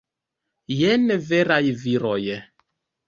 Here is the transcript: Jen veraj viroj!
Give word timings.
Jen 0.77 1.05
veraj 1.27 1.61
viroj! 1.85 2.21